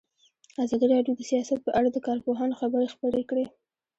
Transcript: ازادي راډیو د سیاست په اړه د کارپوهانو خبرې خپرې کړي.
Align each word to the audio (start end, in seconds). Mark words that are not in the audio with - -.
ازادي 0.63 0.85
راډیو 0.93 1.17
د 1.17 1.21
سیاست 1.31 1.59
په 1.65 1.71
اړه 1.79 1.89
د 1.91 1.97
کارپوهانو 2.07 2.59
خبرې 2.61 2.87
خپرې 2.93 3.23
کړي. 3.29 3.45